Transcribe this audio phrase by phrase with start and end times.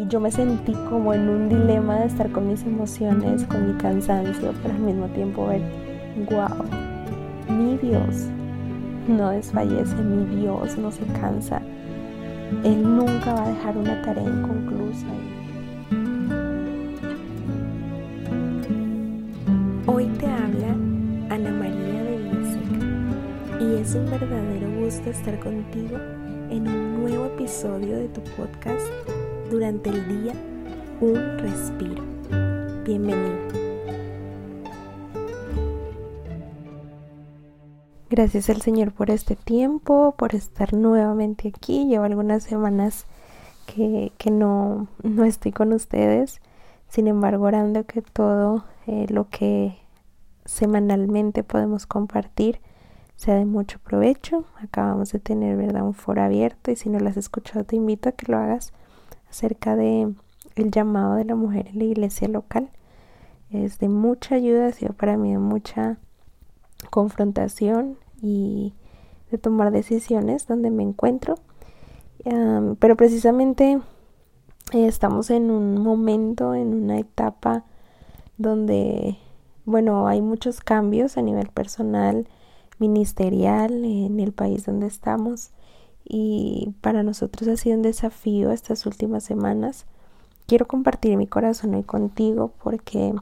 [0.00, 3.74] y yo me sentí como en un dilema de estar con mis emociones, con mi
[3.74, 5.60] cansancio, pero al mismo tiempo ver,
[6.30, 6.64] wow,
[7.54, 8.28] mi Dios
[9.08, 11.60] no desfallece, mi Dios no se cansa.
[12.64, 15.06] Él nunca va a dejar una tarea inconclusa.
[19.86, 20.68] Hoy te habla
[21.28, 25.98] Ana María de Villaseca y es un verdadero gusto estar contigo
[26.48, 29.19] en un nuevo episodio de tu podcast
[29.50, 30.32] durante el día
[31.00, 32.04] Un Respiro.
[32.84, 33.36] Bienvenido.
[38.08, 41.86] Gracias al Señor por este tiempo, por estar nuevamente aquí.
[41.86, 43.06] Llevo algunas semanas
[43.66, 46.40] que, no, no estoy con ustedes.
[46.88, 49.76] Sin embargo, orando que todo eh, lo que
[50.44, 52.60] semanalmente podemos compartir
[53.16, 54.44] sea de mucho provecho.
[54.62, 58.08] Acabamos de tener, ¿verdad?, un foro abierto y si no lo has escuchado te invito
[58.08, 58.72] a que lo hagas
[59.30, 60.12] acerca de
[60.56, 62.70] el llamado de la mujer en la iglesia local.
[63.50, 65.98] Es de mucha ayuda, ha sido para mí de mucha
[66.90, 68.74] confrontación y
[69.30, 71.36] de tomar decisiones donde me encuentro.
[72.78, 73.80] pero precisamente
[74.72, 77.64] eh, estamos en un momento, en una etapa
[78.36, 79.18] donde,
[79.64, 82.28] bueno, hay muchos cambios a nivel personal,
[82.78, 85.50] ministerial, en el país donde estamos.
[86.12, 89.86] Y para nosotros ha sido un desafío estas últimas semanas.
[90.48, 93.14] Quiero compartir mi corazón hoy contigo porque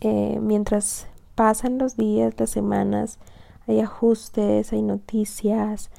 [0.00, 3.18] eh, mientras pasan los días, las semanas,
[3.66, 5.90] hay ajustes, hay noticias,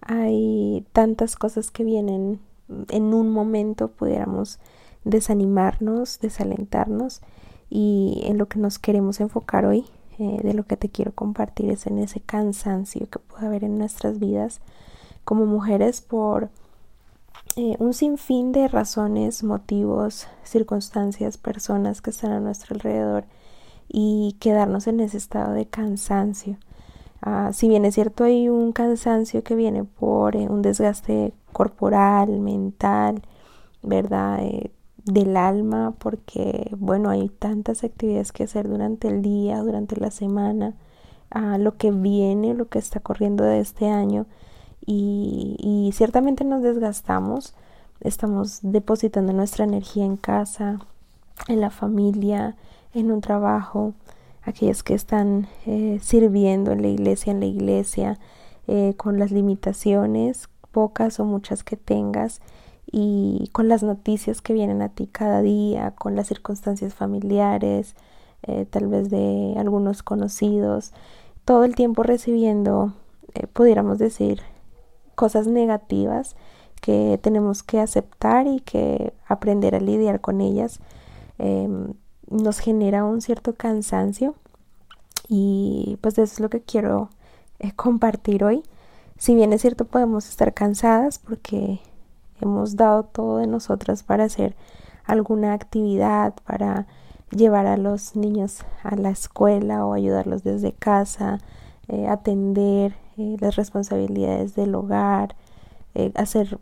[0.00, 2.38] hay tantas cosas que vienen
[2.88, 4.60] en un momento, pudiéramos
[5.02, 7.22] desanimarnos, desalentarnos
[7.68, 9.84] y en lo que nos queremos enfocar hoy,
[10.20, 13.78] eh, de lo que te quiero compartir es en ese cansancio que puede haber en
[13.78, 14.60] nuestras vidas
[15.30, 16.50] como mujeres por
[17.54, 23.26] eh, un sinfín de razones, motivos, circunstancias, personas que están a nuestro alrededor
[23.86, 26.56] y quedarnos en ese estado de cansancio.
[27.22, 32.40] Ah, si bien es cierto hay un cansancio que viene por eh, un desgaste corporal,
[32.40, 33.22] mental,
[33.84, 34.40] ¿verdad?
[34.42, 34.72] Eh,
[35.04, 40.74] del alma, porque bueno, hay tantas actividades que hacer durante el día, durante la semana,
[41.30, 44.26] a lo que viene, lo que está corriendo de este año
[44.86, 47.54] y, y ciertamente nos desgastamos,
[48.00, 50.80] estamos depositando nuestra energía en casa,
[51.48, 52.56] en la familia,
[52.94, 53.94] en un trabajo,
[54.42, 58.18] aquellas que están eh, sirviendo en la iglesia, en la iglesia,
[58.66, 62.40] eh, con las limitaciones, pocas o muchas que tengas,
[62.92, 67.94] y con las noticias que vienen a ti cada día, con las circunstancias familiares,
[68.42, 70.92] eh, tal vez de algunos conocidos,
[71.44, 72.94] todo el tiempo recibiendo,
[73.52, 74.40] pudiéramos decir,
[75.20, 76.34] cosas negativas
[76.80, 80.80] que tenemos que aceptar y que aprender a lidiar con ellas.
[81.36, 81.92] Em,
[82.30, 84.34] nos genera un cierto cansancio
[85.28, 87.10] y pues eso es lo que quiero
[87.58, 88.62] eh, compartir hoy.
[89.18, 91.80] Si bien es cierto podemos estar cansadas porque
[92.40, 94.56] hemos dado todo de nosotras para hacer
[95.04, 96.86] alguna actividad, para
[97.30, 101.40] llevar a los niños a la escuela o ayudarlos desde casa,
[101.88, 105.36] eh, atender eh, las responsabilidades del hogar,
[106.14, 106.58] hacer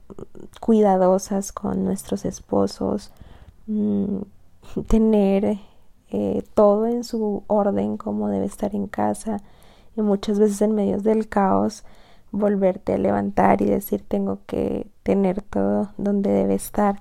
[0.60, 3.12] cuidadosas con nuestros esposos,
[3.66, 4.18] mm,
[4.86, 5.58] tener
[6.10, 9.42] eh, todo en su orden como debe estar en casa
[9.94, 11.84] y muchas veces en medio del caos
[12.30, 17.00] volverte a levantar y decir tengo que tener todo donde debe estar.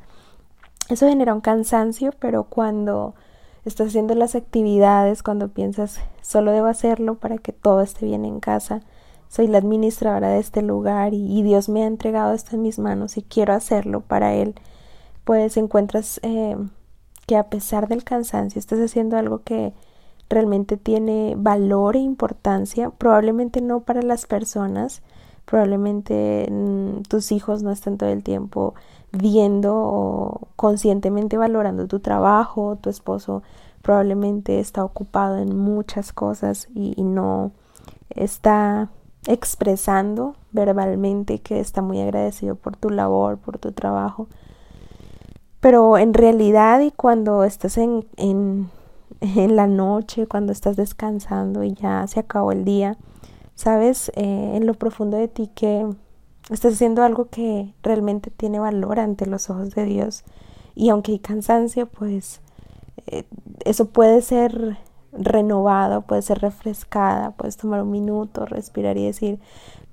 [0.90, 3.16] Eso genera un cansancio, pero cuando
[3.64, 8.42] estás haciendo las actividades, cuando piensas solo debo hacerlo para que todo esté bien en
[8.42, 8.82] casa,
[9.30, 13.18] soy la administradora de este lugar y, Dios me ha entregado esto en mis manos
[13.18, 14.56] y quiero hacerlo para Él,
[15.24, 16.56] pues encuentras eh,
[17.26, 19.74] que a pesar del cansancio estás haciendo algo que
[20.30, 25.02] realmente tiene valor e importancia, probablemente no para las personas,
[25.46, 28.76] probablemente mm, tus hijos no están todo el tiempo
[29.12, 33.44] viendo o conscientemente valorando tu trabajo, tu esposo
[33.82, 37.52] probablemente está ocupado en muchas cosas y, y no
[38.10, 38.90] está
[39.26, 44.28] expresando verbalmente que está muy agradecido por tu labor, por tu trabajo
[45.60, 52.06] pero en realidad y cuando estás en, en, la noche, cuando estás descansando y ya
[52.08, 52.98] se acabó el día,
[53.56, 55.88] sabes eh, en lo profundo de ti que
[56.50, 60.24] estás haciendo algo que realmente tiene valor ante los ojos de Dios.
[60.76, 62.42] Y aunque hay cansancio, pues
[63.08, 63.24] eh,
[63.66, 64.78] eso puede ser
[65.18, 69.40] renovado, puede ser refrescada, puedes tomar un minuto, respirar y decir,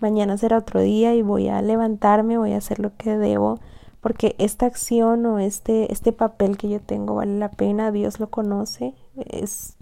[0.00, 3.58] mañana será otro día y voy a levantarme, voy a hacer lo que debo
[4.04, 8.28] porque esta acción o este, este papel que yo tengo vale la pena, Dios lo
[8.28, 9.78] conoce, es,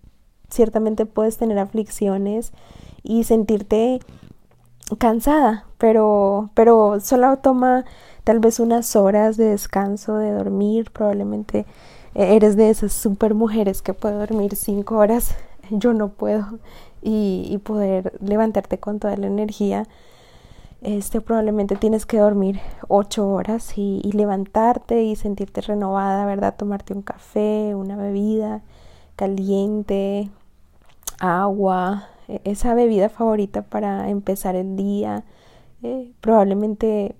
[0.48, 2.52] ciertamente puedes tener aflicciones
[3.02, 3.98] y sentirte
[4.98, 7.84] cansada, pero, pero solo toma
[8.22, 11.66] tal vez unas horas de descanso, de dormir, probablemente
[12.14, 15.34] eres de esas super mujeres que puede dormir cinco horas,
[15.70, 16.58] yo no puedo,
[17.02, 19.86] y, poder levantarte con toda la energía
[20.82, 26.56] este probablemente tienes que dormir ocho horas y, levantarte y sentirte renovada, ¿verdad?
[26.56, 28.62] Tomarte un café, una bebida
[29.14, 30.30] caliente,
[31.20, 35.24] agua, e, esa bebida favorita para empezar el día,
[35.82, 37.14] eh, probablemente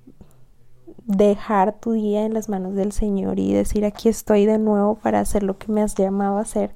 [1.07, 5.21] dejar tu día en las manos del Señor y decir aquí estoy de nuevo para
[5.21, 6.75] hacer lo que me has llamado a hacer.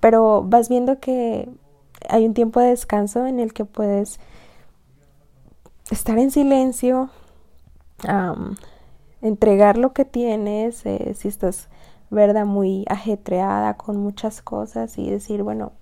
[0.00, 1.48] Pero vas viendo que
[2.08, 4.20] hay un tiempo de descanso en el que puedes
[5.90, 7.10] estar en silencio,
[9.22, 11.68] entregar lo que tienes, eh, si estás,
[12.10, 15.72] ¿verdad?, muy ajetreada con muchas cosas y decir, bueno,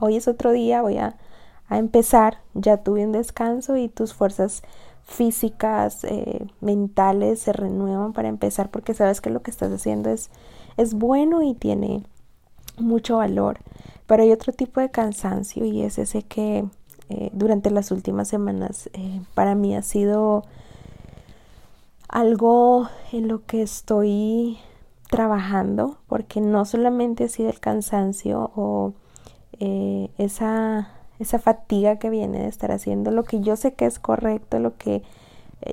[0.00, 1.16] hoy es otro día, voy a,
[1.70, 4.62] empezar, ya tuve un descanso y tus fuerzas
[5.04, 10.30] físicas, eh, mentales se renuevan para empezar porque sabes que lo que estás haciendo es,
[10.76, 12.02] es bueno y tiene
[12.78, 13.58] mucho valor.
[14.06, 16.64] Pero hay otro tipo de cansancio y es ese que
[17.08, 20.44] eh, durante las últimas semanas eh, para mí ha sido
[22.08, 24.58] algo en lo que estoy
[25.10, 28.94] trabajando porque no solamente ha sido el cansancio o
[30.18, 34.58] esa, esa fatiga que viene de estar haciendo lo que yo sé que es correcto,
[34.58, 35.02] lo que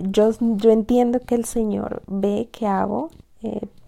[0.01, 3.09] yo, yo entiendo que el Señor ve que hago,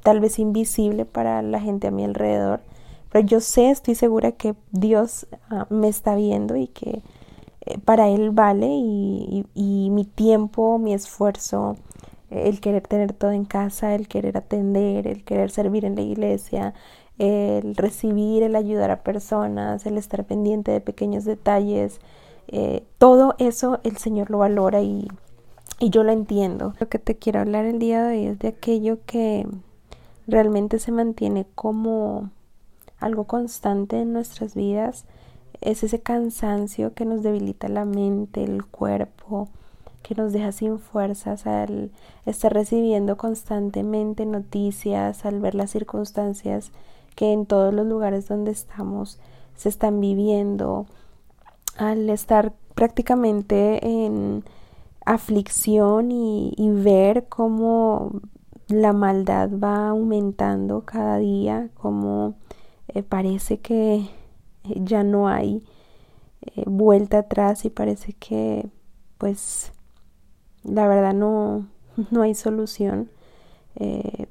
[0.03, 2.61] tal vez invisible para la gente a mi alrededor,
[3.11, 7.01] pero yo sé, estoy segura que Dios ah, me está viendo y que
[7.65, 9.45] eh, para Él vale y,
[9.91, 11.77] mi tiempo, mi esfuerzo,
[12.29, 16.73] el querer tener todo en casa, el querer atender, el querer servir en la iglesia,
[17.17, 21.99] el recibir, el ayudar a personas, el estar pendiente de pequeños detalles,
[22.47, 25.07] eh, todo eso el Señor lo valora y,
[25.79, 26.73] y yo lo entiendo.
[26.79, 29.47] Lo que te quiero hablar el día de hoy es de aquello que
[30.27, 32.29] realmente se mantiene como
[32.99, 35.05] algo constante en nuestras vidas
[35.61, 39.47] es ese cansancio que nos debilita la mente, el cuerpo,
[40.01, 41.91] que nos deja sin fuerzas al
[42.25, 46.71] estar recibiendo constantemente noticias, al ver las circunstancias
[47.15, 49.19] que en todos los lugares donde estamos
[49.55, 50.87] se están viviendo,
[51.77, 54.43] al estar prácticamente en
[55.05, 58.21] aflicción y, ver cómo
[58.67, 62.35] la maldad va aumentando cada día, cómo
[62.87, 64.07] eh, parece que
[64.63, 65.63] ya no hay
[66.41, 68.69] eh, vuelta atrás y parece que
[69.17, 69.71] pues
[70.63, 71.67] la verdad no,
[72.11, 73.09] no hay solución.
[73.75, 74.27] Eh,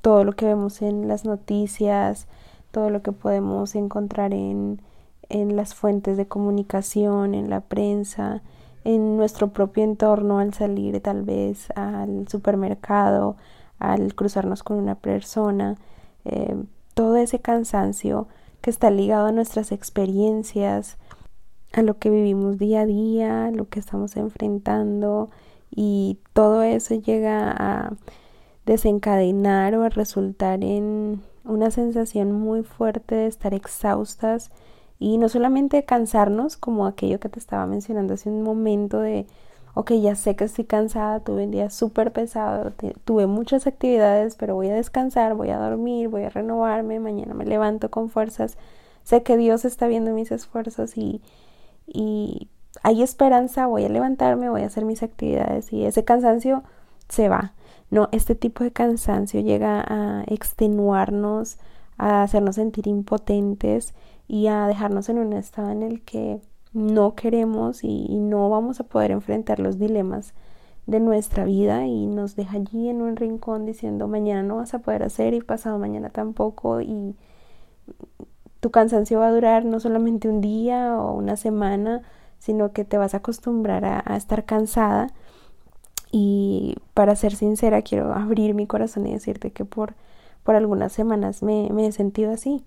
[0.00, 2.26] todo lo que vemos en las noticias,
[2.70, 4.80] todo lo que podemos encontrar en,
[5.28, 8.42] en las fuentes de comunicación, en la prensa,
[8.84, 13.36] en nuestro propio entorno al salir tal vez al supermercado,
[13.78, 15.76] al cruzarnos con una persona,
[16.24, 16.56] eh,
[16.94, 18.28] todo ese cansancio
[18.60, 20.96] que está ligado a nuestras experiencias,
[21.72, 25.30] a lo que vivimos día a día, lo que estamos enfrentando
[25.70, 27.92] y todo eso llega a
[28.68, 34.50] desencadenar o resultar en una sensación muy fuerte de estar exhaustas
[34.98, 39.26] y no solamente cansarnos como aquello que te estaba mencionando hace un momento de
[39.72, 42.72] ok, ya sé que estoy cansada, tuve un día súper pesado,
[43.04, 47.46] tuve muchas actividades, pero voy a descansar, voy a dormir, voy a renovarme, mañana me
[47.46, 48.58] levanto con fuerzas,
[49.02, 51.22] sé que Dios está viendo mis esfuerzos y,
[51.86, 52.48] y
[52.82, 56.64] hay esperanza, voy a levantarme, voy a hacer mis actividades y ese cansancio
[57.08, 57.54] se va.
[57.90, 61.58] No, este tipo de cansancio llega a extenuarnos,
[61.96, 63.94] a hacernos sentir impotentes
[64.26, 66.40] y a dejarnos en un estado en el que
[66.72, 70.34] no queremos y, no vamos a poder enfrentar los dilemas
[70.86, 74.78] de nuestra vida y nos deja allí en un rincón diciendo mañana no vas a
[74.80, 77.14] poder hacer y pasado mañana tampoco y
[78.60, 82.02] tu cansancio va a durar no solamente un día o una semana,
[82.38, 85.08] sino que te vas a acostumbrar a, estar cansada
[86.10, 89.94] y para ser sincera quiero abrir mi corazón y decirte que por,
[90.42, 92.64] por algunas semanas me, he sentido así.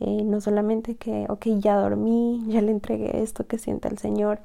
[0.00, 4.40] Eh, no solamente que, ok, ya dormí, ya le entregué esto que sienta el Señor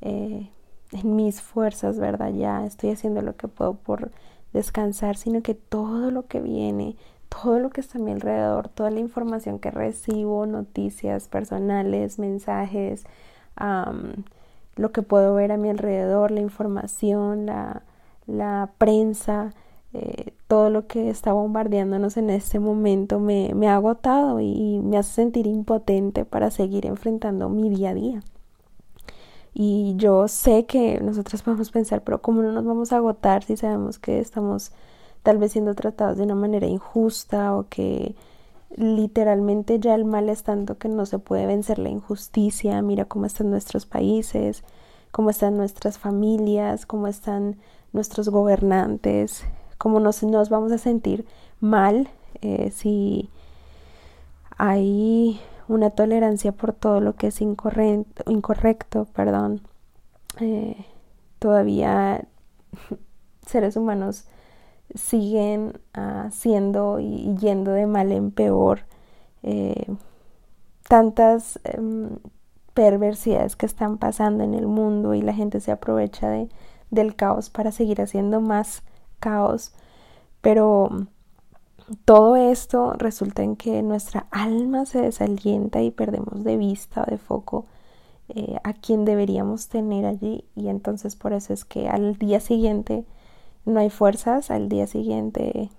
[0.00, 0.48] eh,
[0.92, 2.32] en mis fuerzas, ¿verdad?
[2.32, 4.12] Ya estoy haciendo lo que puedo por
[4.52, 6.96] descansar, sino que todo lo que viene,
[7.28, 13.04] todo lo que está a mi alrededor, toda la información que recibo, noticias personales, mensajes,
[14.76, 17.82] lo que puedo ver a mi alrededor, la información, la,
[18.26, 19.52] la prensa,
[19.92, 24.96] eh, todo lo que está bombardeándonos en este momento me, me ha agotado y me
[24.98, 28.22] hace sentir impotente para seguir enfrentando mi día a día.
[29.54, 33.56] Y yo sé que nosotros podemos pensar, pero ¿cómo no nos vamos a agotar si
[33.56, 34.72] sabemos que estamos
[35.22, 38.14] tal vez siendo tratados de una manera injusta o que
[38.76, 42.80] literalmente ya el mal es tanto que no se puede vencer la injusticia?
[42.82, 44.64] Mira cómo están nuestros países,
[45.10, 47.58] cómo están nuestras familias, cómo están
[47.92, 49.44] nuestros gobernantes,
[49.78, 51.26] cómo nos, nos vamos a sentir
[51.60, 52.08] mal
[52.40, 53.30] eh, si
[54.58, 59.62] hay una tolerancia por todo lo que es incorrecto, incorrecto perdón.
[60.40, 60.86] Eh,
[61.38, 62.26] todavía
[63.46, 64.26] seres humanos
[64.94, 65.80] siguen
[66.30, 68.80] siendo y yendo de mal en peor.
[69.42, 69.86] Eh,
[70.88, 72.18] tantas em,
[72.74, 76.48] perversidades que están pasando en el mundo y la gente se aprovecha de,
[76.90, 78.82] del caos para seguir haciendo más
[79.20, 79.72] caos.
[80.40, 81.06] Pero
[82.04, 87.66] todo esto resulta en que nuestra alma se desalienta y perdemos de vista, de foco
[88.28, 93.04] eh, a quien deberíamos tener allí y entonces por eso es que al día siguiente
[93.64, 95.70] no hay fuerzas, al día siguiente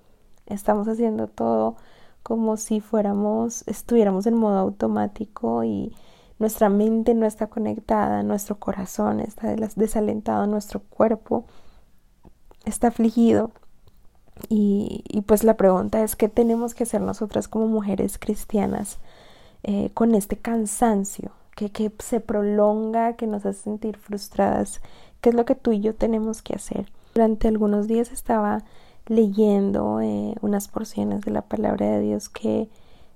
[0.45, 1.75] estamos haciendo todo
[2.23, 5.93] como si fuéramos, estuviéramos en modo automático y
[6.39, 11.45] nuestra mente no está conectada, nuestro corazón está desalentado, nuestro cuerpo
[12.65, 13.51] está afligido
[14.49, 18.99] y, pues la pregunta es, ¿qué tenemos que hacer nosotras como mujeres cristianas
[19.63, 24.81] eh, con este cansancio que, que se prolonga, que nos hace sentir frustradas?
[25.21, 26.87] ¿Qué es lo que tú y yo tenemos que hacer?
[27.13, 28.63] Durante algunos días estaba
[29.07, 32.69] leyendo eh, unas porciones de la palabra de Dios que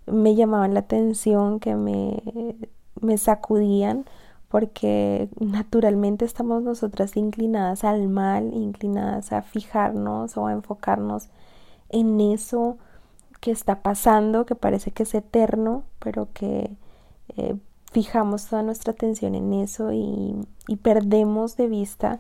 [0.06, 2.22] me llamaban la atención, que me,
[3.02, 4.06] me sacudían
[4.50, 11.30] porque naturalmente estamos nosotras inclinadas al mal, inclinadas a fijarnos o a enfocarnos
[11.90, 12.78] en eso
[13.42, 16.72] que está pasando, que parece que es eterno, pero que
[17.36, 17.56] eh,
[17.92, 20.36] fijamos toda nuestra atención en eso y,
[20.68, 22.20] y perdemos de vista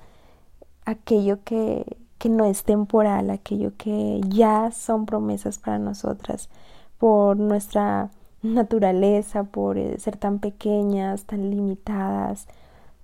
[0.88, 6.50] aquello que, que no es temporal, aquello que ya son promesas para nosotras
[6.98, 8.10] por nuestra
[8.41, 12.48] naturaleza, por eh, ser tan pequeñas, tan limitadas,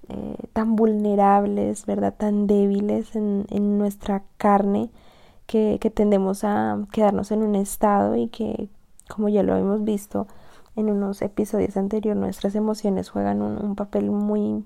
[0.09, 2.13] eh, tan vulnerables, ¿verdad?
[2.17, 4.89] Tan débiles en, nuestra carne
[5.45, 8.69] que, que, tendemos a quedarnos en un estado y que,
[9.09, 10.27] como ya lo hemos visto
[10.77, 14.63] en unos episodios anteriores, nuestras emociones juegan un, un papel muy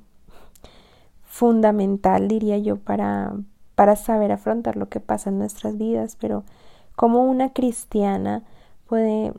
[1.37, 3.35] fundamental, diría yo, para,
[3.75, 6.43] para saber afrontar lo que pasa en nuestras vidas, pero
[6.95, 8.41] como una cristiana
[8.87, 9.33] puede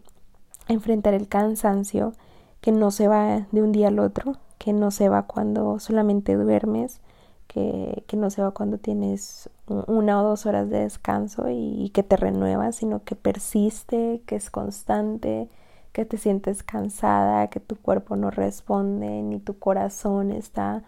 [0.69, 2.13] enfrentar el cansancio
[2.61, 6.37] que no se va de un día al otro, que no se va cuando solamente
[6.37, 7.01] duermes,
[7.49, 11.91] que, que no se va cuando tienes una o dos horas de descanso y, y
[11.91, 15.49] que te renuevas, sino que persiste, que es constante,
[15.91, 20.85] que te sientes cansada, que tu cuerpo no responde, ni tu corazón está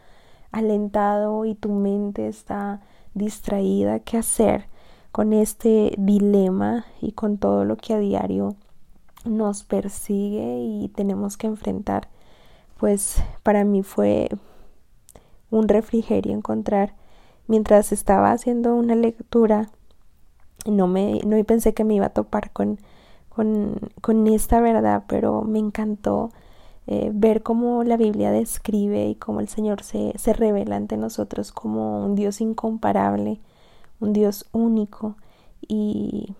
[0.52, 2.80] alentado y tu mente está
[3.14, 4.00] distraída.
[4.00, 4.66] ¿Qué hacer
[5.12, 8.56] con este dilema y con todo lo que a diario
[9.24, 12.08] nos persigue y tenemos que enfrentar,
[12.78, 14.28] pues para mí fue
[15.50, 16.94] un refrigerio encontrar
[17.46, 19.68] mientras estaba haciendo una lectura
[20.66, 22.78] no me no pensé que me iba a topar con
[23.28, 26.30] con, con esta verdad pero me encantó
[26.90, 31.52] eh, ver cómo la Biblia describe y cómo el Señor se, se revela ante nosotros
[31.52, 33.40] como un Dios incomparable
[34.00, 35.16] un Dios único.
[35.68, 36.34] Y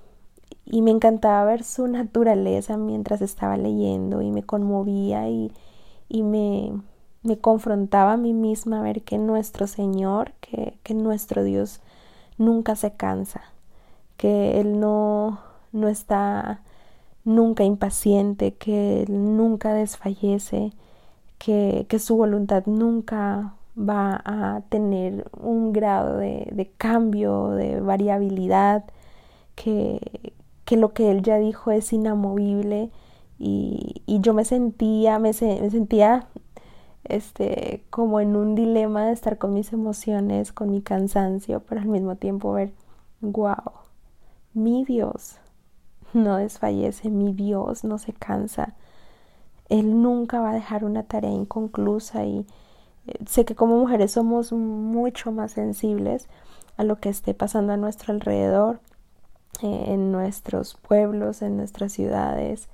[0.71, 5.53] y me encantaba ver su naturaleza mientras estaba leyendo y me conmovía y,
[6.09, 6.73] y me,
[7.23, 11.81] me confrontaba a mí misma a ver que nuestro Señor, que, que nuestro Dios
[12.39, 13.43] nunca se cansa,
[14.17, 15.41] que Él no,
[15.73, 16.63] no está
[17.25, 20.73] nunca impaciente, que nunca desfallece,
[21.39, 28.85] que, que su voluntad nunca va a tener un grado de, de cambio, de variabilidad,
[29.55, 30.33] que,
[30.65, 32.91] que lo que él ya dijo es inamovible.
[33.39, 36.27] Y, y yo me sentía, me, me, sentía
[37.05, 41.89] este, como en un dilema de estar con mis emociones, con mi cansancio, pero al
[41.89, 42.73] mismo tiempo ver,
[43.21, 43.73] wow,
[44.55, 45.41] mi Dios
[46.13, 48.75] no desfallece, mi Dios no se cansa,
[49.69, 52.47] Él nunca va a dejar una tarea inconclusa y
[53.07, 56.29] eh, sé que como mujeres somos mucho más sensibles
[56.77, 58.81] a lo que esté pasando a nuestro alrededor
[59.63, 62.69] en nuestros pueblos, en nuestras ciudades,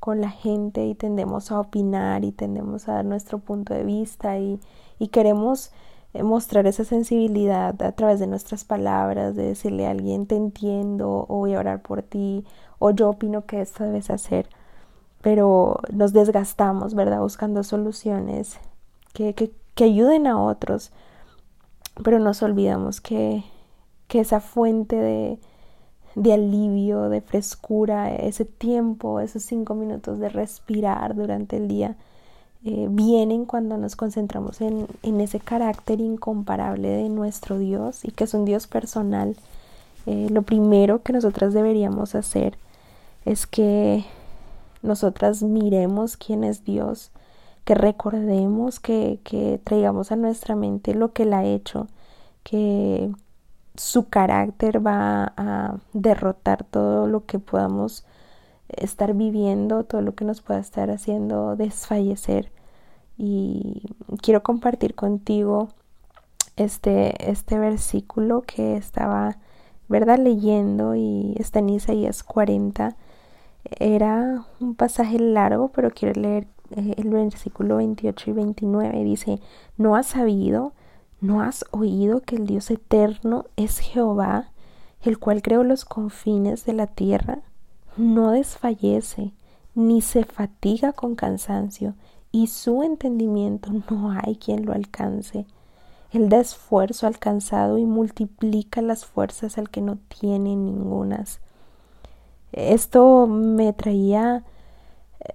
[0.00, 4.38] con la gente y tendemos a opinar y tendemos a dar nuestro punto de vista
[4.38, 4.58] y,
[4.98, 5.70] y queremos
[6.14, 11.24] eh, mostrar esa sensibilidad a través de nuestras palabras, de decirle a alguien te entiendo
[11.28, 12.44] o voy a orar por ti
[12.82, 14.48] o yo opino que esto debes hacer,
[15.20, 17.20] pero nos desgastamos, ¿verdad?
[17.20, 18.58] Buscando soluciones
[19.14, 20.90] que, que, que ayuden a otros,
[22.02, 23.44] pero nos olvidamos que,
[24.08, 25.38] que esa fuente de,
[26.16, 31.94] de alivio, de frescura, ese tiempo, esos cinco minutos de respirar durante el día,
[32.64, 38.24] eh, vienen cuando nos concentramos en, en, ese carácter incomparable de nuestro Dios y que
[38.24, 39.36] es un Dios personal.
[40.06, 42.56] Eh, lo primero que nosotras deberíamos hacer
[43.24, 44.04] es que
[44.82, 47.10] nosotras miremos quién es Dios,
[47.64, 51.86] que recordemos, que, que traigamos a nuestra mente lo que Él ha hecho,
[52.42, 53.12] que
[53.76, 58.04] su carácter va a derrotar todo lo que podamos
[58.68, 62.50] estar viviendo, todo lo que nos pueda estar haciendo desfallecer.
[63.16, 63.82] Y
[64.20, 65.68] quiero compartir contigo
[66.56, 69.38] este, este versículo que estaba,
[69.88, 70.18] ¿verdad?
[70.18, 72.96] Leyendo y está en Isaías 40.
[73.64, 79.04] Era un pasaje largo, pero quiero leer eh, el versículo 28 y 29.
[79.04, 79.40] Dice,
[79.76, 80.72] no has sabido,
[81.20, 84.50] no has oído que el Dios eterno es Jehová,
[85.02, 87.42] el cual creó los confines de la tierra
[87.96, 89.32] no desfallece
[89.74, 91.94] ni se fatiga con cansancio,
[92.30, 95.46] y su entendimiento no hay quien lo alcance.
[96.10, 101.40] Él da esfuerzo al cansado y multiplica las fuerzas al que no tiene ningunas.
[102.52, 104.44] Esto me traía,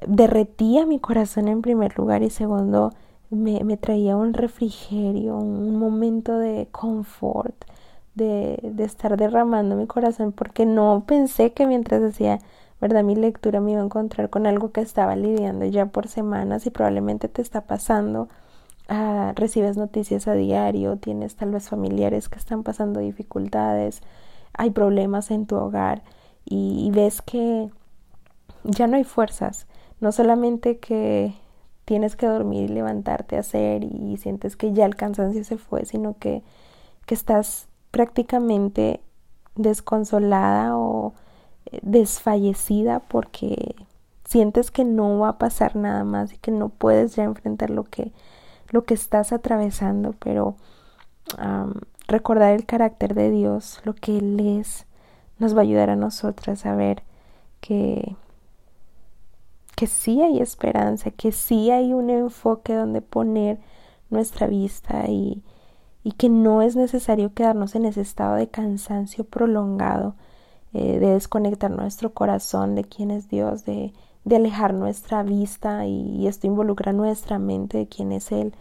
[0.07, 2.91] derretía mi corazón en primer lugar y segundo,
[3.29, 7.55] me, me traía un refrigerio, un momento de confort,
[8.15, 12.39] de, de estar derramando mi corazón porque no pensé que mientras hacía
[12.81, 16.65] verdad mi lectura me iba a encontrar con algo que estaba lidiando ya por semanas
[16.65, 18.29] y probablemente te está pasando.
[18.89, 24.01] Ah, recibes noticias a diario tienes tal vez familiares que están pasando dificultades
[24.53, 26.03] hay problemas en tu hogar
[26.49, 27.69] y, ves que
[28.63, 29.67] ya no hay fuerzas
[29.99, 31.33] no solamente que
[31.85, 35.85] tienes que dormir y levantarte a hacer y sientes que ya el cansancio se fue
[35.85, 36.43] sino que
[37.05, 39.01] que estás prácticamente
[39.55, 41.13] desconsolada o
[41.65, 43.75] eh, desfallecida porque
[44.25, 47.83] sientes que no va a pasar nada más y que no puedes ya enfrentar lo
[47.83, 48.11] que
[48.69, 50.55] lo que estás atravesando pero
[52.07, 54.86] recordar el carácter de Dios lo que él es
[55.39, 57.03] nos va a ayudar a nosotras a ver
[57.61, 58.15] que
[59.75, 63.59] que sí hay esperanza que sí hay un enfoque donde poner
[64.09, 65.43] nuestra vista y,
[66.03, 70.15] y que no es necesario quedarnos en ese estado de cansancio prolongado,
[70.73, 76.27] eh, de desconectar nuestro corazón de quién es Dios, de, de alejar nuestra vista y,
[76.27, 78.53] esto involucra nuestra mente de quién es Él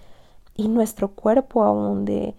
[0.55, 2.35] y nuestro cuerpo aún de,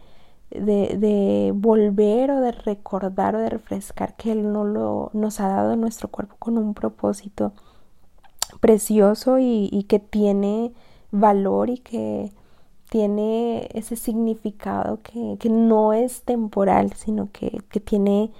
[0.51, 5.47] de, de, volver o de recordar o de refrescar que Él no lo, nos ha
[5.49, 7.53] dado nuestro cuerpo con un propósito
[8.60, 10.73] precioso y, y que tiene
[11.12, 12.31] valor y que
[12.89, 18.31] tiene ese significado que, que no es temporal, sino que, que tiene,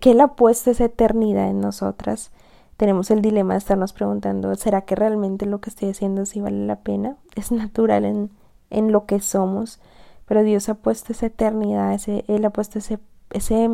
[0.00, 2.32] que Él ha puesto esa eternidad en nosotras.
[2.76, 6.66] Tenemos el dilema de estarnos preguntando, ¿será que realmente lo que estoy haciendo sí vale
[6.66, 7.16] la pena?
[7.36, 8.30] Es natural en,
[8.70, 9.80] en lo que somos,
[10.28, 12.98] pero Dios ha puesto esa eternidad, ese, Él ha puesto ese,
[13.30, 13.68] ese,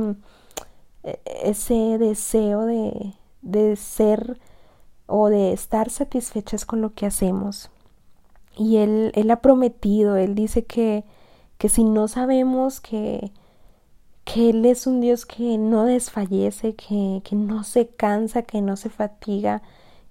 [1.02, 4.38] e, ese deseo de, de ser
[5.06, 7.70] o de estar satisfechas con lo que hacemos.
[8.56, 11.04] Y él, él ha prometido, él dice que,
[11.58, 13.32] que si no sabemos que,
[14.24, 18.76] que Él es un Dios que no desfallece, que, que no se cansa, que no
[18.76, 19.62] se fatiga,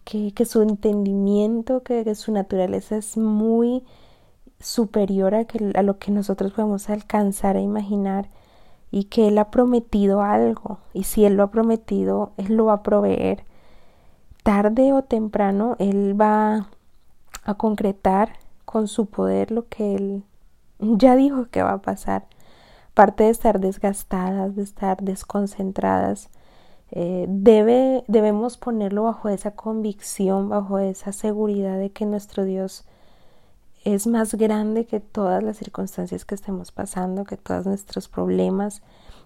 [0.04, 3.84] que, que su entendimiento, que, que, su naturaleza es muy
[4.64, 8.30] superior a, que, a lo que nosotros podemos alcanzar a imaginar
[8.92, 12.74] y que Él ha prometido algo y si Él lo ha prometido, Él lo va
[12.74, 13.44] a proveer.
[14.44, 16.68] Tarde o temprano Él va
[17.44, 18.34] a concretar
[18.66, 20.24] con su poder lo que él
[20.80, 22.26] ya dijo que va a pasar.
[22.94, 26.30] Parte de estar desgastadas, de estar desconcentradas,
[26.92, 32.86] eh, debe, debemos ponerlo bajo esa convicción, bajo esa seguridad de que nuestro Dios
[33.84, 38.82] es más grande que todas las circunstancias que estemos pasando, que todos nuestros problemas.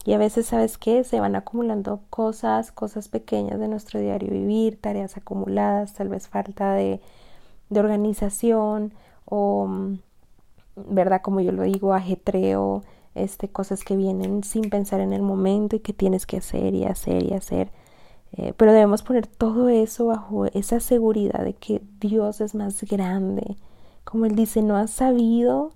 [0.06, 1.04] Y a veces, ¿sabes qué?
[1.04, 6.74] Se van acumulando cosas, cosas pequeñas de nuestro diario vivir, tareas acumuladas, tal vez falta
[6.74, 7.02] de
[7.70, 8.94] de organización
[9.26, 10.00] o, mm,
[10.90, 11.22] ¿verdad?
[11.22, 12.84] Como yo lo digo, ajetreo,
[13.16, 16.86] este, cosas que vienen sin pensar en el momento y que tienes que hacer y
[16.86, 17.72] hacer y hacer.
[18.34, 23.58] Eh, pero debemos poner todo eso bajo esa seguridad de que Dios es más grande.
[24.08, 25.72] Como Él dice, no has sabido,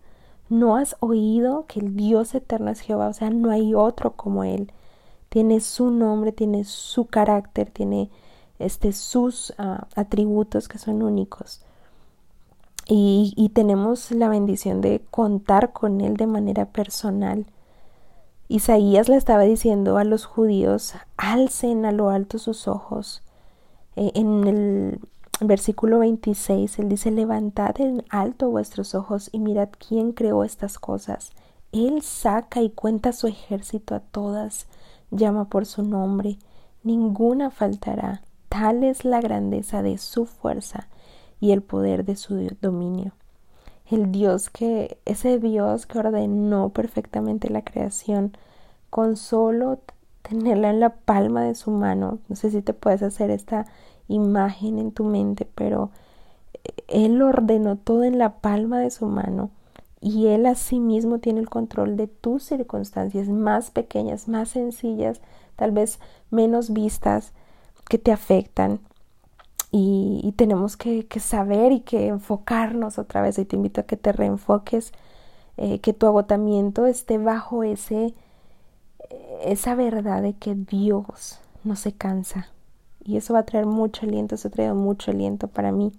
[0.51, 3.07] ¿No has oído que el Dios eterno es Jehová?
[3.07, 4.73] O sea, no hay otro como Él.
[5.29, 8.09] Tiene su nombre, tiene su carácter, tiene
[8.59, 11.61] este, sus ah, atributos que son únicos.
[12.85, 17.45] Y, y tenemos la bendición de contar con Él de manera personal.
[18.49, 23.23] Isaías le estaba diciendo a los judíos, alcen a lo alto sus ojos.
[23.95, 24.99] Eh, en el
[25.47, 31.31] versículo 26, él dice, levantad en alto vuestros ojos y mirad quién creó estas cosas.
[31.71, 34.67] Él saca y cuenta su ejército a todas,
[35.09, 36.37] llama por su nombre,
[36.83, 38.21] ninguna faltará.
[38.49, 40.89] Tal es la grandeza de su fuerza
[41.39, 43.13] y el poder de su dominio.
[43.89, 48.37] El Dios que, ese Dios que ordenó perfectamente la creación,
[48.89, 49.79] con solo
[50.21, 53.65] tenerla en la palma de su mano, no sé si te puedes hacer esta
[54.13, 55.91] imagen en tu mente, pero
[56.87, 59.51] Él ordenó todo en la palma de su mano
[60.01, 65.21] y Él asimismo tiene el control de tus circunstancias más pequeñas, más sencillas,
[65.55, 65.99] tal vez
[66.31, 67.33] menos vistas,
[67.87, 68.79] que te afectan.
[69.73, 73.37] Y, tenemos que, saber y que enfocarnos otra vez.
[73.37, 74.91] Y te invito a que te reenfoques,
[75.57, 78.13] eh, que tu agotamiento esté bajo ese,
[79.43, 82.49] esa verdad de que Dios no se cansa,
[83.03, 85.91] y eso va a traer mucho aliento, eso ha traído mucho aliento para mí.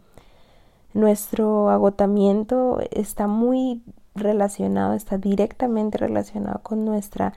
[0.94, 3.82] Nuestro agotamiento está muy
[4.14, 7.32] relacionado, está directamente relacionado con nuestra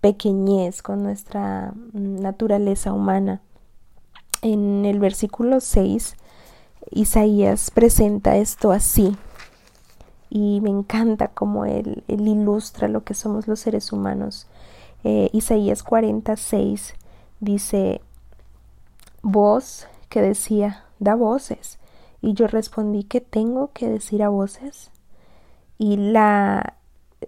[0.00, 3.40] pequeñez, con nuestra mm, naturaleza humana.
[4.42, 6.16] En el versículo 6,
[6.90, 9.16] Isaías presenta esto así.
[10.28, 14.46] Y me encanta cómo él, ilustra lo que somos los seres humanos.
[15.02, 16.94] Eh, Isaías 46
[17.40, 18.00] dice,
[19.22, 21.78] voz que decía, da voces.
[22.20, 24.90] Y yo respondí que tengo que decir a voces.
[25.78, 26.74] Y la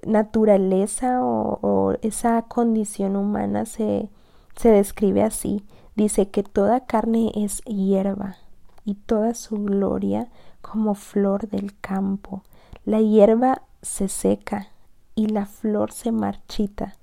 [0.06, 4.08] naturaleza o, esa condición humana se,
[4.56, 5.64] se describe así.
[5.94, 8.36] Dice que toda carne es hierba
[8.84, 10.28] y toda su gloria
[10.60, 12.42] como flor del campo.
[12.84, 14.68] La hierba se seca
[15.14, 16.94] y la flor se marchita,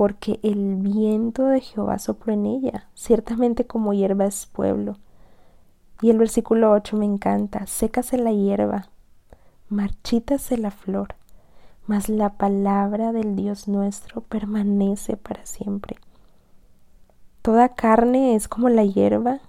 [0.00, 4.96] porque el viento de Jehová sopló en ella, ciertamente como hierba es pueblo.
[6.00, 8.88] Y el versículo 8 me encanta, sécase la hierba,
[9.68, 11.16] marchítase la flor,
[11.86, 15.98] mas la palabra del Dios nuestro permanece para siempre.
[17.42, 19.40] Toda carne es como la hierba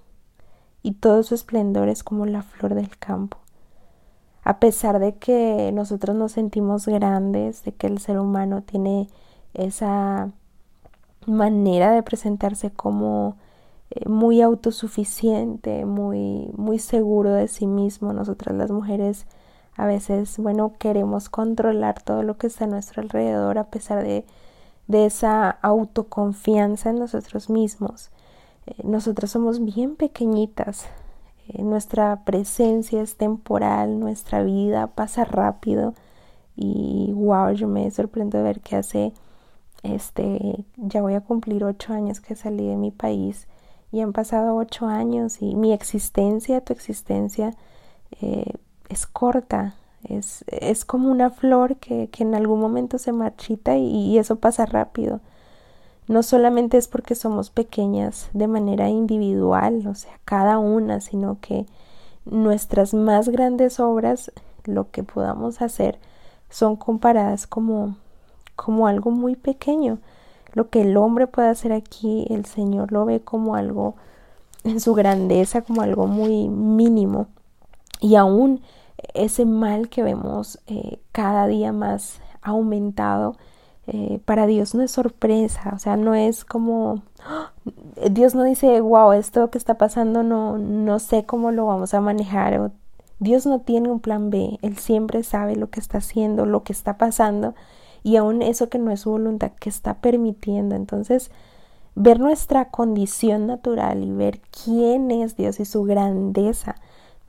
[0.82, 3.38] y todo su esplendor es como la flor del campo.
[4.44, 9.08] A pesar de que nosotros nos sentimos grandes, de que el ser humano tiene
[9.54, 10.30] esa
[11.26, 13.36] manera de presentarse como
[13.90, 18.12] eh, muy autosuficiente, muy, muy seguro de sí mismo.
[18.12, 19.26] Nosotras las mujeres
[19.76, 24.24] a veces, bueno, queremos controlar todo lo que está a nuestro alrededor a pesar de,
[24.86, 28.10] de esa autoconfianza en nosotros mismos.
[28.66, 30.86] Eh, nosotras somos bien pequeñitas,
[31.48, 35.94] eh, nuestra presencia es temporal, nuestra vida pasa rápido
[36.56, 39.12] y wow, yo me sorprendo de ver que hace
[39.82, 43.48] este, ya voy a cumplir ocho años que salí de mi país
[43.90, 47.54] y han pasado ocho años y mi existencia, tu existencia
[48.20, 48.54] eh,
[48.88, 53.86] es corta, es, es, como una flor que, que, en algún momento se marchita y,
[53.86, 55.20] y eso pasa rápido.
[56.08, 61.66] No solamente es porque somos pequeñas de manera individual, o sea, cada una, sino que
[62.24, 64.32] nuestras más grandes obras,
[64.64, 65.98] lo que podamos hacer,
[66.50, 67.96] son comparadas como
[68.62, 69.98] como algo muy pequeño.
[70.52, 73.96] Lo que el hombre puede hacer aquí, el Señor lo ve como algo
[74.64, 77.26] en su grandeza, como algo muy mínimo.
[78.00, 78.60] Y aún
[79.14, 83.36] ese mal que vemos eh, cada día más aumentado,
[83.88, 87.50] eh, para Dios no es sorpresa, o sea, no es como, ¡ah!
[88.10, 92.00] Dios no dice, wow, esto que está pasando no, no sé cómo lo vamos a
[92.00, 92.70] manejar.
[93.18, 96.72] Dios no tiene un plan B, Él siempre sabe lo que está haciendo, lo que
[96.72, 97.54] está pasando
[98.02, 100.74] y aún eso que no es su voluntad que está permitiendo.
[100.74, 101.30] Entonces,
[101.94, 106.76] ver nuestra condición natural y ver quién es Dios y su grandeza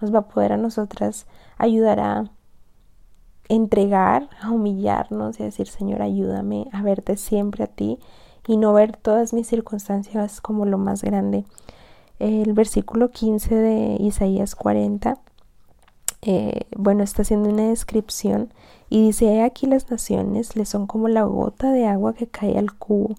[0.02, 2.32] nos va a poder a nosotras ayudar a
[3.50, 8.00] entregar, a humillarnos y a decir, Señor, ayúdame a verte siempre a ti
[8.48, 11.46] y no ver todas mis circunstancias como lo más grande.
[12.20, 15.18] El versículo 15 de Isaías 40,
[16.26, 18.54] eh, bueno, está haciendo una descripción
[18.90, 22.58] y dice, he aquí las naciones le son como la gota de agua que cae
[22.58, 23.16] al cubo,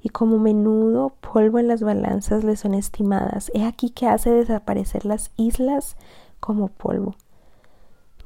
[0.00, 3.50] y como menudo polvo en las balanzas le son estimadas.
[3.54, 5.96] He aquí que hace desaparecer las islas
[6.40, 7.16] como polvo.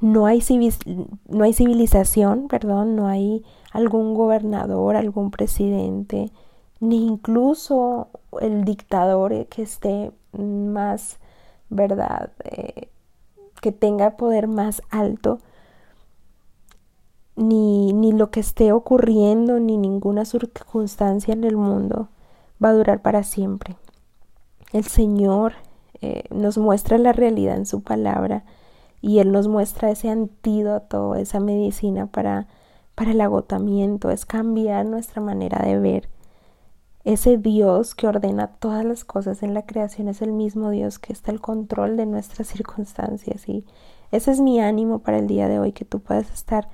[0.00, 6.32] no hay, civilización, perdón, no hay algún gobernador, algún presidente,
[6.80, 8.08] ni incluso
[8.40, 11.18] el dictador que esté más,
[11.70, 12.32] ¿verdad?
[12.44, 12.88] Eh,
[13.60, 15.38] que tenga poder más alto,
[17.36, 22.08] ni, ni lo que esté ocurriendo, ni ninguna circunstancia en el mundo
[22.62, 23.76] va a durar para siempre.
[24.72, 25.54] El Señor
[26.00, 28.44] eh, nos muestra la realidad en su palabra
[29.00, 32.48] y Él nos muestra ese antídoto, esa medicina para,
[32.94, 36.08] para el agotamiento, es cambiar nuestra manera de ver.
[37.08, 41.14] Ese Dios que ordena todas las cosas en la creación es el mismo Dios que
[41.14, 43.48] está al control de nuestras circunstancias.
[43.48, 43.64] Y
[44.12, 46.68] ese es mi ánimo para el día de hoy, que tú puedas estar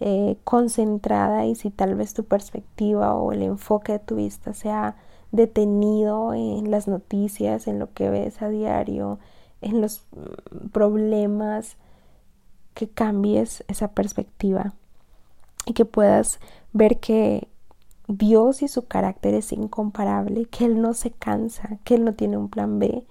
[0.00, 4.96] eh, concentrada y si tal vez tu perspectiva o el enfoque de tu vista sea
[5.30, 9.20] detenido en las noticias, en lo que ves a diario,
[9.60, 11.76] en los mm, problemas,
[12.74, 14.72] que cambies esa perspectiva
[15.64, 16.40] y que puedas
[16.72, 17.46] ver que
[18.10, 22.36] Dios y su carácter es incomparable, que Él no se cansa, que Él no tiene
[22.36, 23.06] un plan B,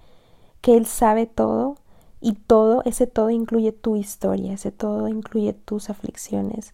[0.60, 1.76] que Él sabe todo
[2.20, 6.74] y todo, ese todo incluye tu historia, ese todo incluye tus aflicciones,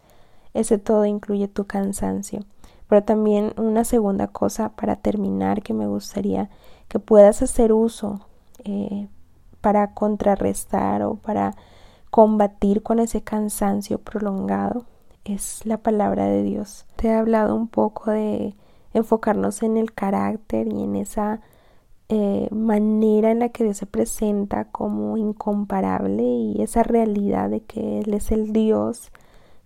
[0.56, 2.40] ese todo incluye tu cansancio.
[2.88, 6.50] Pero también una segunda cosa para terminar que me gustaría
[6.88, 8.22] que puedas hacer uso
[8.64, 9.08] eh,
[9.62, 11.56] para contrarrestar o para
[12.10, 14.86] combatir con ese cansancio prolongado
[15.26, 16.86] es la palabra de Dios.
[16.96, 18.56] Te he hablado un poco de
[18.94, 21.42] enfocarnos en el carácter y en esa
[22.08, 28.00] eh, manera en la que Dios se presenta como incomparable y esa realidad de que
[28.00, 29.12] Él es el Dios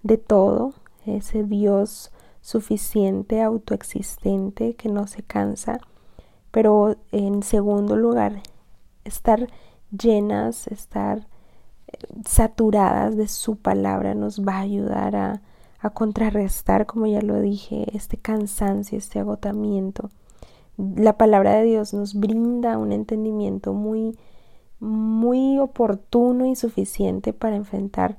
[0.04, 0.74] de todo,
[1.06, 5.80] ese Dios suficiente, autoexistente, que no se cansa.
[6.52, 8.42] Pero en segundo lugar,
[9.04, 9.50] estar
[9.92, 11.28] llenas, estar
[11.88, 15.42] eh, saturadas de su palabra nos va a ayudar a,
[15.80, 20.10] a contrarrestar, como ya lo dije, este cansancio, este agotamiento.
[20.78, 24.18] La palabra de Dios nos brinda un entendimiento muy,
[24.80, 28.18] muy oportuno y suficiente para enfrentar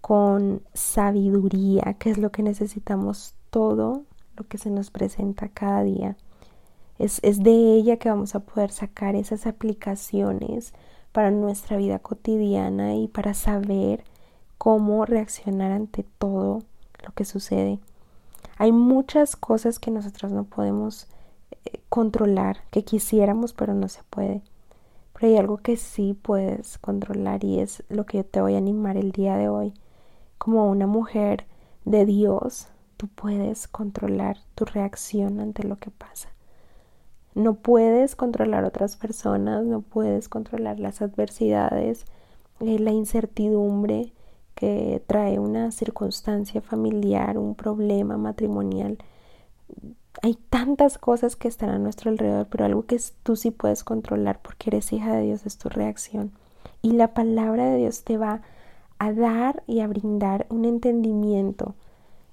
[0.00, 4.04] con sabiduría, que es lo que necesitamos todo
[4.36, 6.16] lo que se nos presenta cada día.
[6.98, 10.74] Es, es, de ella que vamos a poder sacar esas aplicaciones
[11.12, 14.04] para nuestra vida cotidiana y para saber
[14.58, 16.60] cómo reaccionar ante todo
[17.04, 17.78] lo que sucede.
[18.56, 21.06] Hay muchas cosas que nosotros no podemos
[21.64, 24.42] eh, controlar, que quisiéramos, pero no se puede.
[25.12, 28.58] Pero hay algo que sí puedes controlar y es lo que yo te voy a
[28.58, 29.74] animar el día de hoy.
[30.38, 31.46] Como una mujer
[31.84, 36.28] de Dios, tú puedes controlar tu reacción ante lo que pasa.
[37.34, 42.04] No puedes controlar otras personas, no puedes controlar las adversidades,
[42.60, 44.12] eh, la incertidumbre
[44.60, 48.98] que trae una circunstancia familiar, un problema matrimonial.
[50.20, 54.38] Hay tantas cosas que están a nuestro alrededor, pero algo que tú sí puedes controlar
[54.42, 56.32] porque eres hija de Dios es tu reacción.
[56.82, 58.42] Y la palabra de Dios te va
[58.98, 61.74] a dar y a brindar un entendimiento,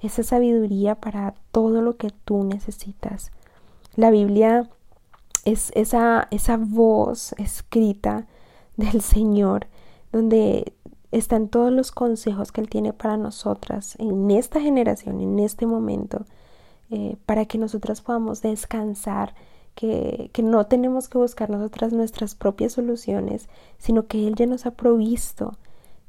[0.02, 3.32] esa sabiduría para todo lo que tú necesitas.
[3.96, 4.70] La Biblia
[5.46, 8.28] es esa, esa voz escrita
[8.76, 9.68] del Señor
[10.12, 10.74] donde
[11.12, 16.26] están todos los consejos que Él tiene para nosotras en esta generación, en este momento,
[16.90, 19.34] eh, para que nosotras podamos descansar,
[19.76, 24.66] que, que, no tenemos que buscar nosotras nuestras propias soluciones, sino que Él ya nos
[24.66, 25.54] ha provisto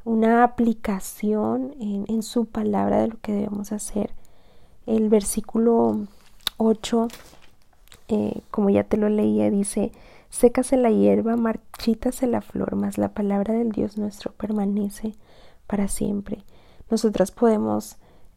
[0.05, 4.13] una aplicación en, en su palabra de lo que debemos hacer.
[4.87, 6.07] El versículo
[6.57, 7.09] 8
[8.09, 9.93] eh, como ya te lo leía, dice,
[10.31, 15.15] sécase la hierba, marchítase la flor, mas la palabra del Dios nuestro permanece
[15.67, 16.45] para siempre.
[16.91, 17.97] Nosotras podemos,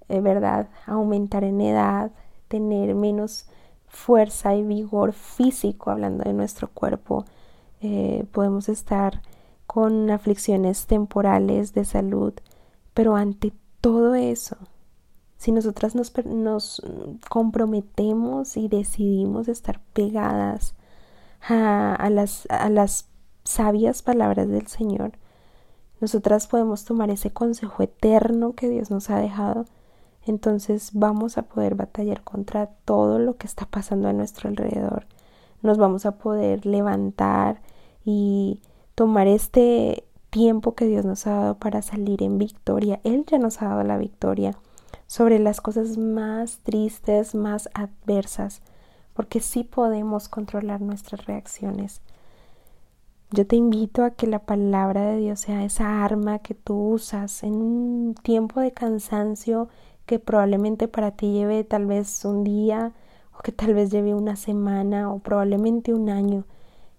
[0.09, 2.11] eh, ¿verdad?, aumentar en edad,
[2.47, 3.47] tener menos
[3.87, 7.25] fuerza y vigor físico, hablando de nuestro cuerpo,
[7.81, 9.21] eh, podemos estar
[9.67, 12.33] con aflicciones temporales de salud,
[12.93, 14.57] pero ante todo eso,
[15.37, 16.81] si nosotras nos, nos
[17.29, 20.75] comprometemos y decidimos estar pegadas
[21.47, 23.07] a, las, a las
[23.43, 25.13] sabias palabras del Señor,
[25.99, 29.65] nosotras podemos tomar ese consejo eterno que Dios nos ha dejado,
[30.25, 35.05] entonces vamos a poder batallar contra todo lo que está pasando a nuestro alrededor.
[35.61, 37.61] Nos vamos a poder levantar
[38.03, 38.61] y
[38.95, 42.99] tomar este tiempo que Dios nos ha dado para salir en victoria.
[43.03, 44.55] Él ya nos ha dado la victoria
[45.07, 48.61] sobre las cosas más tristes, más adversas,
[49.21, 52.01] porque sí podemos controlar nuestras reacciones.
[53.29, 57.43] Yo te invito a que la palabra de Dios sea esa arma que tú usas
[57.43, 59.69] en un tiempo de cansancio
[60.07, 62.93] que probablemente para ti lleve tal vez un día
[63.37, 66.45] o que tal vez lleve una semana o probablemente un año,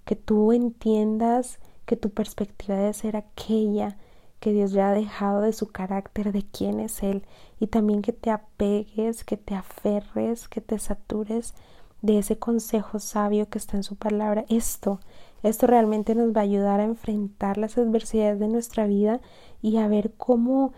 [0.05, 3.97] que tú entiendas que tu perspectiva debe ser aquella
[4.39, 7.25] que Dios ya ha dejado de su carácter, de quién es Él,
[7.59, 11.55] y también que te apegues, que te aferres, que te satures
[12.03, 14.45] de ese consejo sabio que está en su palabra.
[14.49, 15.01] Esto
[15.43, 19.21] esto realmente nos va a ayudar a enfrentar las adversidades de nuestra vida
[19.61, 20.73] y a ver cómo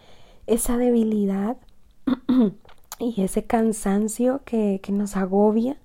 [0.47, 1.59] esa debilidad
[2.99, 5.77] y ese cansancio que, que nos agobia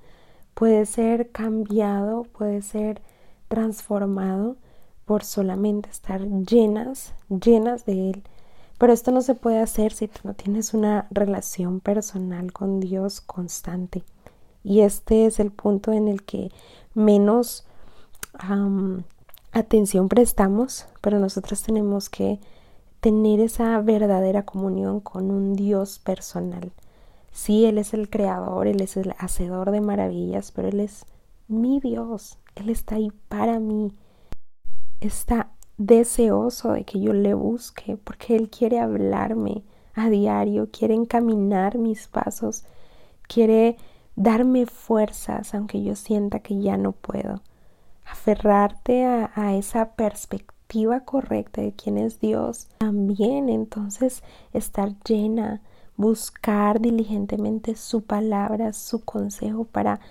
[0.53, 3.01] puede ser cambiado, puede ser
[3.49, 4.55] transformado
[5.05, 8.23] por solamente estar llenas, llenas de Él.
[8.77, 13.19] Pero esto no se puede hacer si tú no tienes una relación personal con Dios
[13.19, 14.03] constante.
[14.63, 16.51] Y este es el punto en el que
[16.93, 17.65] menos
[19.51, 22.39] atención prestamos, pero nosotros tenemos que
[22.99, 26.71] tener esa verdadera comunión con un Dios personal.
[27.31, 31.05] Sí, Él es el creador, Él es el hacedor de maravillas, pero Él es
[31.47, 33.93] mi Dios, Él está ahí para mí.
[34.99, 41.77] Está deseoso de que yo le busque, porque Él quiere hablarme a diario, quiere encaminar
[41.77, 42.65] mis pasos,
[43.27, 43.77] quiere
[44.19, 47.41] darme fuerzas, aunque yo sienta que ya no puedo
[48.05, 52.67] aferrarte a, esa perspectiva correcta de quién es Dios.
[52.79, 55.61] También entonces estar llena,
[55.95, 60.01] buscar diligentemente su palabra, su consejo para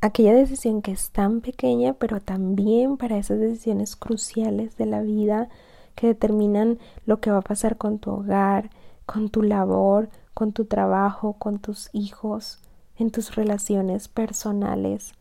[0.00, 5.48] aquella decisión que es tan pequeña, pero también para esas decisiones cruciales de la vida
[5.94, 8.70] que determinan lo que va a pasar con tu hogar,
[9.06, 12.58] con tu labor, con tu trabajo, con tus hijos,
[12.96, 15.14] en tus relaciones personales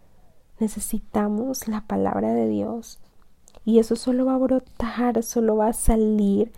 [0.60, 3.00] necesitamos la palabra de Dios
[3.66, 6.52] y eso solo va a brotar, solo va a salir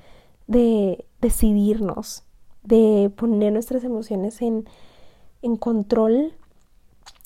[0.48, 2.24] de decidirnos,
[2.64, 4.66] de poner nuestras emociones en,
[5.42, 6.34] en control,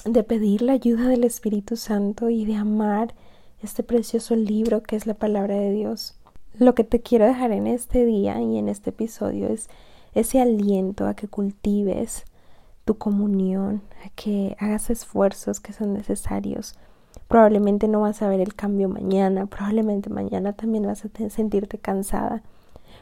[0.05, 3.13] de pedir la ayuda del Espíritu Santo y de amar
[3.61, 6.15] este precioso libro que es la palabra de Dios.
[6.57, 9.67] Lo que te quiero dejar en este día y en este episodio es
[10.15, 12.25] ese aliento a que cultives
[12.87, 16.73] tu comunión, a que hagas esfuerzos que son necesarios.
[17.27, 22.41] Probablemente no vas a ver el cambio mañana, probablemente mañana también vas a sentirte cansada,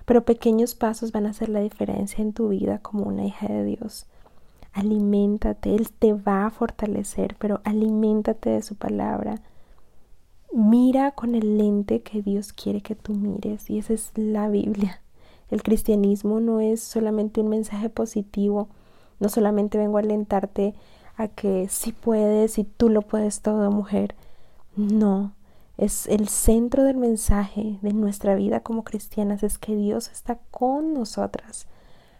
[0.06, 3.63] pero pequeños pasos van a hacer la diferencia en tu vida como una hija de
[3.63, 4.08] Dios.
[4.74, 9.36] Aliméntate, Él te va a fortalecer, pero aliméntate de su palabra.
[10.52, 15.02] Mira con el lente que Dios quiere que tú mires, y esa es la Biblia.
[15.52, 18.67] El cristianismo no es solamente un mensaje positivo,
[19.19, 20.73] no solamente vengo a alentarte
[21.17, 24.15] a que si puedes y tú lo puedes todo, mujer.
[24.75, 25.34] No,
[25.78, 30.93] es el centro del mensaje de nuestra vida como cristianas, es que Dios está con
[30.93, 31.67] nosotras,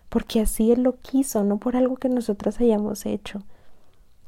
[0.10, 3.44] porque así Él lo quiso, no por algo que nosotras hayamos hecho.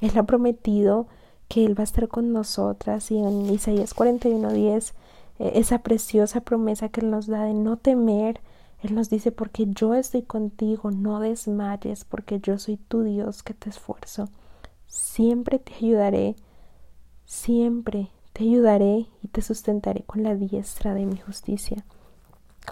[0.01, 1.07] Él ha prometido
[1.47, 4.93] que Él va a estar con nosotras y en Isaías 41:10,
[5.39, 8.41] eh, esa preciosa promesa que Él nos da de no temer,
[8.81, 13.53] él nos dice, porque yo estoy contigo, no desmayes, porque yo soy tu Dios que
[13.53, 14.29] te esfuerzo.
[14.85, 16.35] Siempre te ayudaré,
[17.25, 21.85] siempre te ayudaré y te sustentaré con la diestra de mi justicia.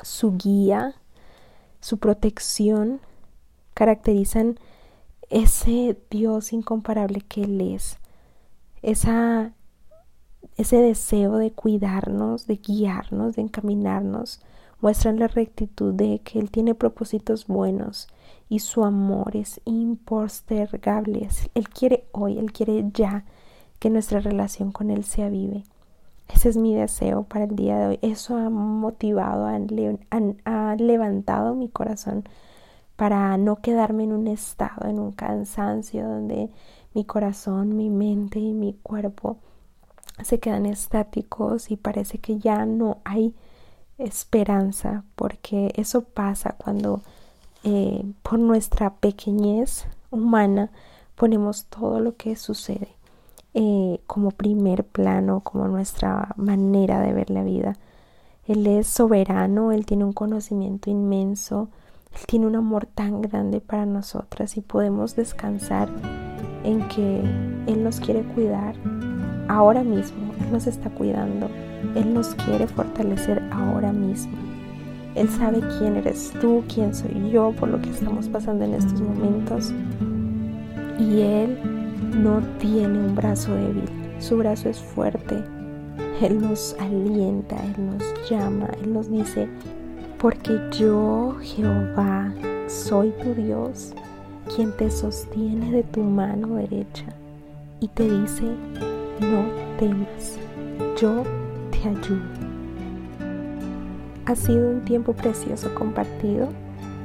[0.03, 0.93] Su guía,
[1.79, 3.01] su protección
[3.73, 4.59] caracterizan
[5.29, 7.97] ese Dios incomparable que Él es,
[8.83, 9.53] esa,
[10.55, 14.41] ese deseo de cuidarnos, de guiarnos, de encaminarnos
[14.85, 18.07] muestran la rectitud de que Él tiene propósitos buenos
[18.49, 21.27] y su amor es impostergable.
[21.55, 23.25] Él quiere hoy, Él quiere ya
[23.79, 25.63] que nuestra relación con Él sea vive.
[26.31, 27.99] Ese es mi deseo para el día de hoy.
[28.03, 32.23] Eso ha motivado, ha levantado mi corazón
[32.95, 36.51] para no quedarme en un estado, en un cansancio donde
[36.93, 39.37] mi corazón, mi mente y mi cuerpo
[40.23, 43.33] se quedan estáticos y parece que ya no hay
[43.97, 47.01] esperanza, porque eso pasa cuando
[47.63, 50.69] eh, por nuestra pequeñez humana
[51.15, 52.89] ponemos todo lo que sucede
[53.53, 57.77] eh, como primer plano, como nuestra manera de ver la vida.
[58.47, 61.69] Él es soberano, Él tiene un conocimiento inmenso,
[62.13, 65.89] Él tiene un amor tan grande para nosotras y podemos descansar
[66.63, 67.21] en que
[67.65, 68.75] Él nos quiere cuidar
[69.47, 71.49] ahora mismo, Él nos está cuidando
[71.95, 74.33] él nos quiere fortalecer ahora mismo.
[75.15, 78.99] Él sabe quién eres tú, quién soy yo, por lo que estamos pasando en estos
[78.99, 79.73] momentos.
[80.99, 81.57] Y Él
[82.21, 85.41] no tiene un brazo débil, su brazo es fuerte.
[86.21, 89.47] Él nos alienta, Él nos llama, Él nos dice,
[90.19, 92.33] porque yo, Jehová,
[92.67, 93.93] soy tu Dios,
[94.53, 97.05] quien te sostiene de tu mano derecha
[97.79, 98.43] y te dice,
[99.21, 99.45] no
[99.77, 100.37] temas,
[100.99, 101.23] yo
[104.25, 106.49] Ha sido un tiempo precioso compartido.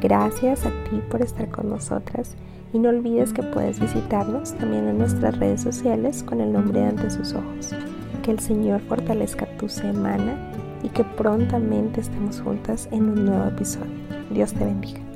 [0.00, 2.34] Gracias a ti por estar con nosotras
[2.72, 6.86] y no olvides que puedes visitarnos también en nuestras redes sociales con el nombre de
[6.86, 7.74] ante sus ojos.
[8.22, 10.34] Que el Señor fortalezca tu semana
[10.82, 13.92] y que prontamente estemos juntas en un nuevo episodio.
[14.30, 15.09] Dios te bendiga.